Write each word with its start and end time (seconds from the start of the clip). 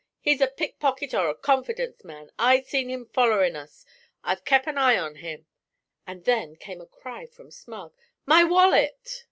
He's 0.19 0.41
a 0.41 0.47
pickpocket 0.47 1.13
or 1.13 1.29
a 1.29 1.35
confidence 1.35 2.03
man. 2.03 2.31
I 2.39 2.61
seen 2.61 2.89
him 2.89 3.05
follerin' 3.05 3.55
us. 3.55 3.85
I've 4.23 4.43
kep' 4.45 4.65
an 4.65 4.79
eye 4.79 4.97
on 4.97 5.17
him.' 5.17 5.45
And 6.07 6.25
then 6.25 6.55
came 6.55 6.81
a 6.81 6.87
cry 6.87 7.27
from 7.27 7.51
Smug. 7.51 7.93
'My 8.25 8.43
wallet!' 8.43 9.19